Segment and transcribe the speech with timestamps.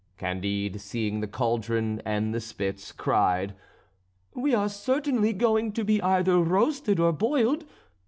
[0.17, 3.53] Candide seeing the cauldron and the spits, cried:
[4.33, 7.65] "We are certainly going to be either roasted or boiled.